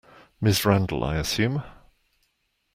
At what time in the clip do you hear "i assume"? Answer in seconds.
1.03-1.61